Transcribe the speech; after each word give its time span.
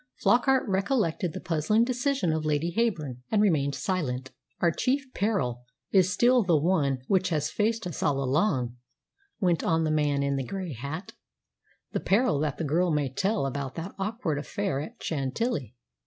Flockart 0.15 0.67
recollected 0.67 1.31
the 1.33 1.39
puzzling 1.39 1.83
decision 1.83 2.33
of 2.33 2.43
Lady 2.43 2.71
Heyburn, 2.75 3.17
and 3.29 3.39
remained 3.39 3.75
silent. 3.75 4.31
"Our 4.59 4.71
chief 4.71 5.05
peril 5.13 5.63
is 5.91 6.11
still 6.11 6.43
the 6.43 6.57
one 6.57 7.03
which 7.05 7.29
has 7.29 7.51
faced 7.51 7.85
us 7.85 8.01
all 8.01 8.19
along," 8.19 8.77
went 9.39 9.63
on 9.63 9.83
the 9.83 9.91
man 9.91 10.23
in 10.23 10.37
the 10.37 10.43
grey 10.43 10.73
hat 10.73 11.11
"the 11.91 11.99
peril 11.99 12.39
that 12.39 12.57
the 12.57 12.63
girl 12.63 12.89
may 12.89 13.09
tell 13.13 13.45
about 13.45 13.75
that 13.75 13.93
awkward 13.99 14.39
affair 14.39 14.79
at 14.81 14.95
Chantilly." 15.03 15.75